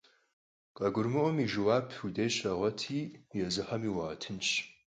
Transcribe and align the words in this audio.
КъагурымыӀуэм 0.75 1.37
и 1.45 1.47
жэуап 1.51 1.87
уи 2.01 2.09
деж 2.15 2.31
щрагъуэти, 2.37 2.99
езыхэми 3.47 3.89
уаӀэтынщ. 3.95 4.49